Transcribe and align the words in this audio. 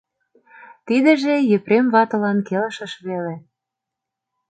Тидыже 0.87 1.35
Епрем 1.55 1.85
ватылан 1.93 2.37
келшыш 2.47 2.93
веле. 3.05 3.33